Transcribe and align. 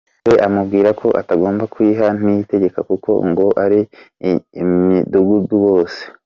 Maze 0.23 0.37
amubwira 0.47 0.89
ko 0.99 1.07
atagomba 1.21 1.63
kuyiha 1.73 2.07
Niyitegeka 2.21 2.79
kuko 2.89 3.11
ngo 3.29 3.45
ari 3.63 3.79
iy’umudugudu 4.29 5.55
wose. 5.67 6.01